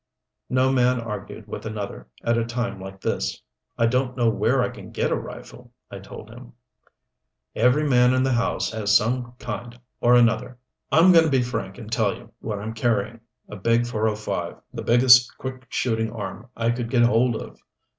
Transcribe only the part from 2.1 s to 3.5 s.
at a time like this.